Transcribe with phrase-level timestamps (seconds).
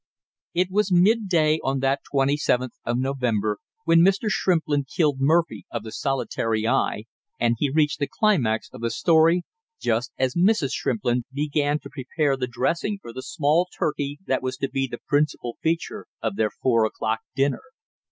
[0.55, 4.29] It was midday on that twenty seventh of November when Mr.
[4.31, 7.03] Shrimplin killed Murphy of the solitary eye,
[7.39, 9.43] and he reached the climax of the story
[9.79, 10.71] just as Mrs.
[10.73, 15.01] Shrimplin began to prepare the dressing for the small turkey that was to be the
[15.07, 17.61] principal feature of their four o'clock dinner.